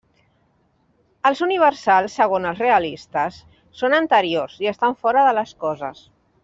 Els 1.29 1.41
universals, 1.47 2.15
segons 2.21 2.51
els 2.53 2.63
realistes, 2.65 3.37
són 3.83 3.97
anteriors 4.01 4.57
i 4.67 4.75
estan 4.77 5.01
fora 5.05 5.29
de 5.31 5.41
les 5.41 5.57
coses. 5.67 6.07